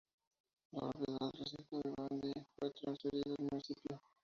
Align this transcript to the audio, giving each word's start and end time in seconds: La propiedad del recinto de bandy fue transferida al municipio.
La 0.71 0.79
propiedad 0.89 1.15
del 1.19 1.31
recinto 1.37 1.79
de 1.83 1.93
bandy 1.95 2.33
fue 2.57 2.71
transferida 2.71 3.35
al 3.37 3.47
municipio. 3.51 4.01